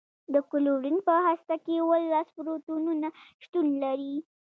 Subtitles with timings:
[0.33, 3.07] د کلورین په هسته کې اوولس پروتونونه
[3.43, 4.15] شتون لري.